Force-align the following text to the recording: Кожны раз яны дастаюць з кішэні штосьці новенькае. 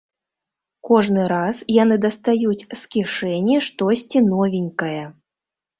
Кожны 0.89 1.25
раз 1.33 1.55
яны 1.83 1.95
дастаюць 2.07 2.59
з 2.59 2.81
кішэні 2.97 3.55
штосьці 3.69 4.27
новенькае. 4.35 5.01